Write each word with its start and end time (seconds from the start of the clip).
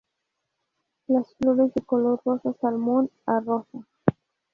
Las 1.05 1.31
flores 1.35 1.75
de 1.75 1.81
color 1.85 2.19
rosa 2.25 2.55
salmón 2.59 3.11
a 3.27 3.39
rosa. 3.39 3.85